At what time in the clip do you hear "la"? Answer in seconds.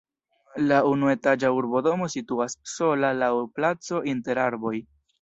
0.71-0.79